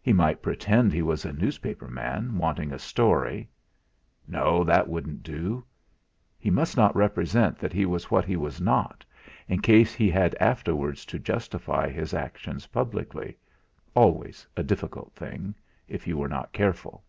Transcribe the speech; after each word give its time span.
He 0.00 0.14
might 0.14 0.40
pretend 0.40 0.90
he 0.94 1.02
was 1.02 1.26
a 1.26 1.34
newspaper 1.34 1.86
man 1.86 2.38
wanting 2.38 2.72
a 2.72 2.78
story. 2.78 3.46
No, 4.26 4.64
that 4.64 4.88
wouldn't 4.88 5.22
do! 5.22 5.66
He 6.38 6.48
must 6.48 6.78
not 6.78 6.96
represent 6.96 7.58
that 7.58 7.74
he 7.74 7.84
was 7.84 8.10
what 8.10 8.24
he 8.24 8.36
was 8.36 8.58
not, 8.58 9.04
in 9.48 9.60
case 9.60 9.94
he 9.94 10.08
had 10.08 10.34
afterwards 10.40 11.04
to 11.04 11.18
justify 11.18 11.90
his 11.90 12.14
actions 12.14 12.68
publicly, 12.68 13.36
always 13.94 14.46
a 14.56 14.62
difficult 14.62 15.12
thing, 15.12 15.54
if 15.88 16.06
you 16.06 16.16
were 16.16 16.28
not 16.30 16.52
careful! 16.54 17.04